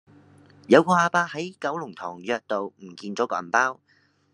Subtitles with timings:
[0.67, 3.79] 有個亞伯喺九龍塘約道唔見左個銀包